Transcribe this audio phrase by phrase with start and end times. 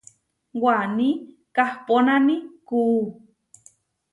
[0.63, 1.09] Waní
[1.55, 2.35] kahponáni
[2.67, 2.99] kuú.